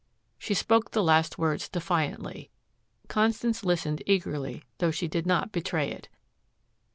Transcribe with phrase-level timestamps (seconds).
[0.39, 2.49] She spoke the last words defiantly.
[3.07, 6.09] Constance listened eagerly, though she did not betray it.